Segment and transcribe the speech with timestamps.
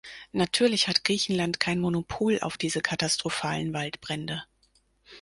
[0.31, 4.41] Natürlich hat Griechenland kein Monopol auf diese katastrophalen Waldbrände.